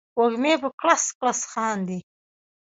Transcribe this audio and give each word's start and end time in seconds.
وږمې 0.19 0.53
په 0.61 0.69
کړس، 0.79 1.03
کړس 1.19 1.39
خاندي 1.51 1.99